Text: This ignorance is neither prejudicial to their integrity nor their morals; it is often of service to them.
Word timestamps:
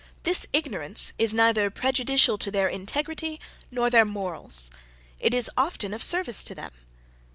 This 0.23 0.47
ignorance 0.51 1.13
is 1.19 1.31
neither 1.31 1.69
prejudicial 1.69 2.39
to 2.39 2.49
their 2.49 2.67
integrity 2.67 3.39
nor 3.69 3.91
their 3.91 4.03
morals; 4.03 4.71
it 5.19 5.31
is 5.31 5.51
often 5.55 5.93
of 5.93 6.01
service 6.01 6.43
to 6.45 6.55
them. 6.55 6.71